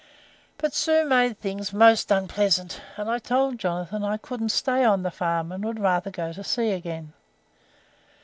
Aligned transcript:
"But 0.57 0.73
Sue 0.73 1.05
made 1.05 1.39
things 1.39 1.71
most 1.73 2.09
unpleasant, 2.09 2.81
and 2.97 3.07
I 3.07 3.19
told 3.19 3.59
Jonathan 3.59 4.03
I 4.03 4.17
couldn't 4.17 4.49
stay 4.49 4.83
on 4.83 5.03
the 5.03 5.11
farm, 5.11 5.51
and 5.51 5.63
would 5.63 5.79
rather 5.79 6.09
go 6.09 6.33
to 6.33 6.43
sea 6.43 6.71
again. 6.71 7.13